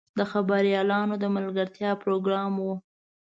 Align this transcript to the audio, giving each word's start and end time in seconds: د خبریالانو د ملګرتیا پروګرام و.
د 0.19 0.19
خبریالانو 0.31 1.15
د 1.19 1.25
ملګرتیا 1.35 1.91
پروګرام 2.03 2.53
و. 2.59 2.65